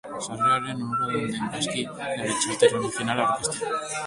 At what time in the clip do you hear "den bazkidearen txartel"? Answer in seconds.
1.35-2.75